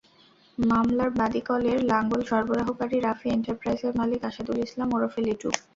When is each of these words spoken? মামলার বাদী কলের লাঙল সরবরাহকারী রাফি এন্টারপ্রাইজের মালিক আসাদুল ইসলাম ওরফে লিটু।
মামলার 0.57 1.09
বাদী 1.19 1.41
কলের 1.47 1.79
লাঙল 1.91 2.21
সরবরাহকারী 2.29 2.97
রাফি 2.99 3.27
এন্টারপ্রাইজের 3.29 3.93
মালিক 3.99 4.21
আসাদুল 4.29 4.57
ইসলাম 4.67 4.89
ওরফে 4.95 5.21
লিটু। 5.27 5.49